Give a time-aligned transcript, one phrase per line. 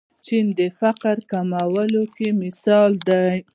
[0.25, 3.33] چین د فقر کمولو کې مثال دی.